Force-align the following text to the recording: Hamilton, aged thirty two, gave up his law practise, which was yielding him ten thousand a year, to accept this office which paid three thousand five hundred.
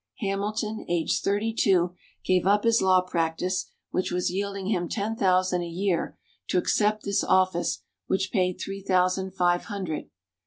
Hamilton, 0.21 0.83
aged 0.89 1.23
thirty 1.23 1.53
two, 1.53 1.93
gave 2.25 2.47
up 2.47 2.63
his 2.63 2.81
law 2.81 3.01
practise, 3.01 3.67
which 3.91 4.09
was 4.11 4.31
yielding 4.31 4.65
him 4.65 4.89
ten 4.89 5.15
thousand 5.15 5.61
a 5.61 5.67
year, 5.67 6.17
to 6.47 6.57
accept 6.57 7.03
this 7.03 7.23
office 7.23 7.83
which 8.07 8.31
paid 8.31 8.59
three 8.59 8.81
thousand 8.81 9.35
five 9.35 9.65
hundred. 9.65 10.09